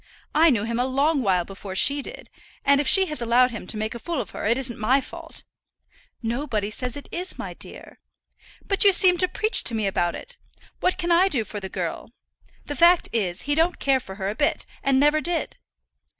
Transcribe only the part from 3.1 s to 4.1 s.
allowed him to make a